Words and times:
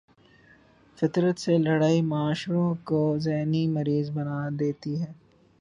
فطرت 0.97 1.39
سے 1.39 1.57
لڑائی 1.57 2.01
معاشروں 2.01 2.73
کو 2.83 3.17
ذہنی 3.17 3.67
مریض 3.67 4.11
بنا 4.11 4.49
دیتی 4.59 5.01
ہے۔ 5.01 5.11